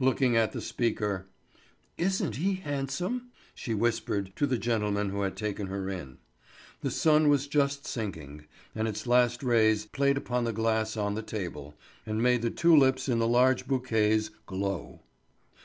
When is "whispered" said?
3.74-4.32